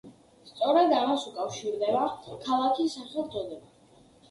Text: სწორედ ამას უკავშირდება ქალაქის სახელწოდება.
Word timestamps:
სწორედ 0.51 0.93
ამას 0.99 1.25
უკავშირდება 1.33 2.03
ქალაქის 2.47 2.99
სახელწოდება. 2.99 4.05